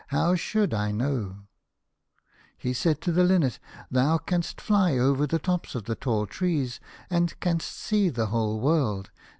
How 0.07 0.33
should 0.33 0.73
I 0.73 0.91
know?" 0.91 1.41
He 2.57 2.73
said 2.73 3.01
to 3.01 3.11
the 3.11 3.23
Linnet, 3.23 3.59
"Thou 3.91 4.17
canst 4.17 4.59
fly 4.59 4.97
over 4.97 5.27
the 5.27 5.37
tops 5.37 5.75
of 5.75 5.83
the 5.83 5.93
tall 5.93 6.25
trees, 6.25 6.79
and 7.11 7.39
canst 7.39 7.69
see 7.77 8.09
the 8.09 8.25
whole 8.25 8.59
world. 8.59 9.11